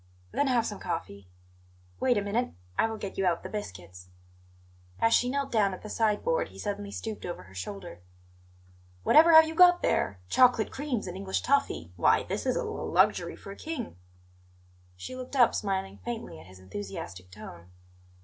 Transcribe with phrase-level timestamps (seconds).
[0.31, 1.29] "Then have some coffee.
[1.99, 4.09] Wait a minute; I will get you out the biscuits."
[4.99, 8.01] As she knelt down at the side board he suddenly stooped over her shoulder.
[9.03, 10.19] "Whatever have you got there?
[10.27, 11.91] Chocolate creams and English toffee!
[11.97, 13.95] Why, this is l luxury for a king!"
[14.95, 17.69] She looked up, smiling faintly at his enthusiastic tone.